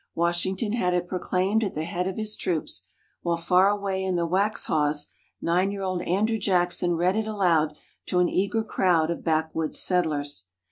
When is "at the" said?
1.63-1.83